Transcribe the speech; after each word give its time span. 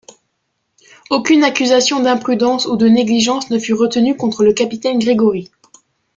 Aucune 1.11 1.43
accusation 1.43 1.99
d'imprudence 2.01 2.65
ou 2.65 2.75
de 2.75 2.87
négligence 2.87 3.51
ne 3.51 3.59
fut 3.59 3.75
retenue 3.75 4.17
contre 4.17 4.43
le 4.43 4.51
capitaine 4.51 4.97
Gregory. 4.97 5.51